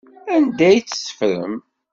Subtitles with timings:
[0.35, 1.53] Anda ay tt-teffrem?